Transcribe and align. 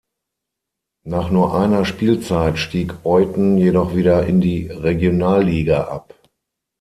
Nach 1.05 1.29
nur 1.29 1.53
einer 1.53 1.85
Spielzeit 1.85 2.57
stieg 2.57 2.95
Oyten 3.03 3.59
jedoch 3.59 3.93
wieder 3.95 4.25
in 4.25 4.41
die 4.41 4.65
Regionalliga 4.65 5.83
ab. 5.89 6.15